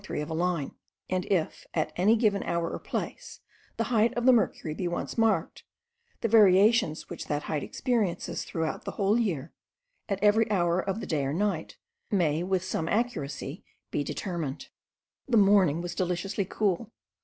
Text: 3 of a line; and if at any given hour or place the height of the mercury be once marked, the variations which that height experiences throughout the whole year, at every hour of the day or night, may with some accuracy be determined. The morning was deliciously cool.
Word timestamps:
3 0.03 0.19
of 0.19 0.31
a 0.31 0.33
line; 0.33 0.73
and 1.11 1.27
if 1.27 1.67
at 1.75 1.91
any 1.95 2.15
given 2.15 2.41
hour 2.41 2.71
or 2.71 2.79
place 2.79 3.41
the 3.77 3.83
height 3.93 4.11
of 4.17 4.25
the 4.25 4.33
mercury 4.33 4.73
be 4.73 4.87
once 4.87 5.15
marked, 5.15 5.63
the 6.21 6.27
variations 6.27 7.07
which 7.07 7.27
that 7.27 7.43
height 7.43 7.61
experiences 7.61 8.43
throughout 8.43 8.83
the 8.83 8.93
whole 8.93 9.19
year, 9.19 9.53
at 10.09 10.17
every 10.23 10.49
hour 10.49 10.79
of 10.79 11.01
the 11.01 11.05
day 11.05 11.23
or 11.23 11.33
night, 11.33 11.77
may 12.09 12.41
with 12.41 12.63
some 12.63 12.89
accuracy 12.89 13.63
be 13.91 14.03
determined. 14.03 14.69
The 15.27 15.37
morning 15.37 15.81
was 15.83 15.93
deliciously 15.93 16.45
cool. 16.45 16.91